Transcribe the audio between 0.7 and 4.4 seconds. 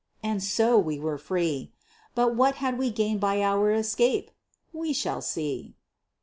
we were free! But what had we gained by our escape?